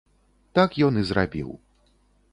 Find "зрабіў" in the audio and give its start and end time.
1.11-1.49